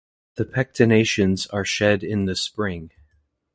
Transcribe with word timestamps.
The 0.33 0.45
pectinations 0.45 1.45
are 1.53 1.63
shed 1.63 2.03
in 2.03 2.25
the 2.25 2.35
spring. 2.35 2.89